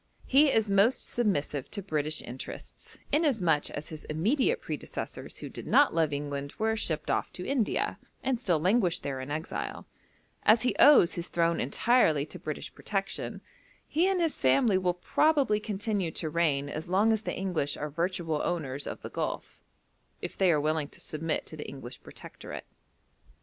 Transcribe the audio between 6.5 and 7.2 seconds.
were shipped